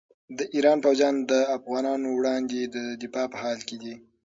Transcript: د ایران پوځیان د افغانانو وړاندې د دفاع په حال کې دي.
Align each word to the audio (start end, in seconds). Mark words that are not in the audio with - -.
د 0.37 0.39
ایران 0.55 0.77
پوځیان 0.85 1.15
د 1.31 1.33
افغانانو 1.57 2.07
وړاندې 2.17 2.59
د 2.75 2.77
دفاع 3.01 3.27
په 3.31 3.37
حال 3.43 3.59
کې 3.67 3.77
دي. 3.83 3.93